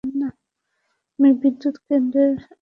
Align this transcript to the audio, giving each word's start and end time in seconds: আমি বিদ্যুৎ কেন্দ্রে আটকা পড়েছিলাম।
আমি 1.19 1.29
বিদ্যুৎ 1.41 1.75
কেন্দ্রে 1.79 2.23
আটকা 2.23 2.39
পড়েছিলাম। 2.39 2.57